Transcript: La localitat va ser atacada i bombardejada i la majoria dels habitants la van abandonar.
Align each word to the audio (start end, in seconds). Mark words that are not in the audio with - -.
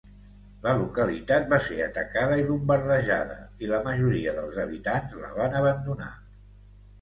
La 0.61 0.71
localitat 0.77 1.43
va 1.51 1.59
ser 1.65 1.77
atacada 1.87 2.37
i 2.43 2.45
bombardejada 2.47 3.37
i 3.65 3.69
la 3.73 3.83
majoria 3.89 4.35
dels 4.39 4.59
habitants 4.65 5.15
la 5.21 5.31
van 5.37 5.61
abandonar. 5.63 6.11